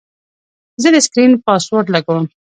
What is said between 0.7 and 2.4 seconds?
زه د سکرین پاسورډ لګوم.